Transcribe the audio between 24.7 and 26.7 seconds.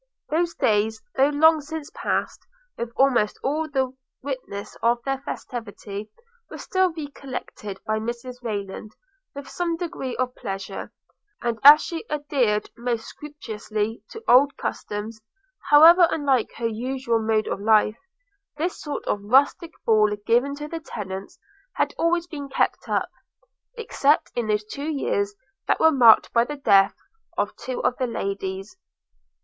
years that were marked by the